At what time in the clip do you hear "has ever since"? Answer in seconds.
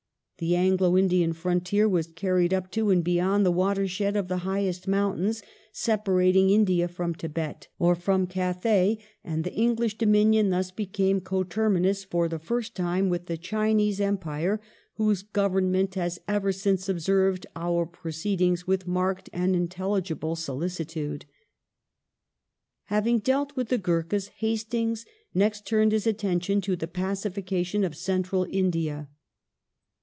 15.93-16.89